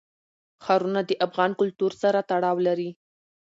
ښارونه 0.63 1.01
د 1.09 1.11
افغان 1.27 1.51
کلتور 1.59 1.91
سره 2.01 2.19
تړاو 2.29 2.57
لري. 2.67 2.89